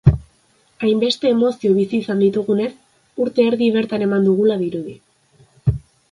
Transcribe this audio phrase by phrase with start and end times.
[0.85, 2.69] Hainbeste emozio bizi izan ditugunez,
[3.25, 4.97] urte erdi bertan eman dugula dirudi.